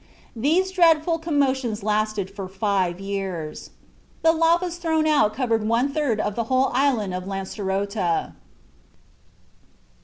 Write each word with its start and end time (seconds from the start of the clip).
These 0.35 0.71
dreadful 0.71 1.19
commotions 1.19 1.83
lasted 1.83 2.31
for 2.31 2.47
five 2.47 2.99
years. 2.99 3.69
The 4.23 4.31
lavas 4.31 4.77
thrown 4.77 5.05
out 5.05 5.35
covered 5.35 5.67
one 5.69 5.89
third 5.89 6.19
of 6.19 6.33
the 6.35 6.45
whole 6.45 6.71
island 6.73 7.13
of 7.13 7.25
Lancerota. 7.27 8.33